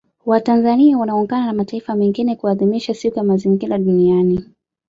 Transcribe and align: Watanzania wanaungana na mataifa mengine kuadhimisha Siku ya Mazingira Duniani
Watanzania 0.25 0.97
wanaungana 0.97 1.45
na 1.45 1.53
mataifa 1.53 1.95
mengine 1.95 2.35
kuadhimisha 2.35 2.93
Siku 2.93 3.17
ya 3.17 3.23
Mazingira 3.23 3.77
Duniani 3.77 4.45